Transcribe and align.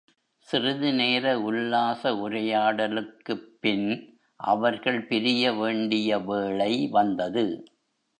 சிறிது 0.47 0.93
நேர 0.93 1.25
உல்லாச 1.39 2.11
உரையாடலுக்குப்பின் 2.21 3.85
அவர்கள் 4.39 4.99
பிரியவேண்டிய 5.01 6.19
வேளை 6.25 6.71
வந்தது. 6.91 7.45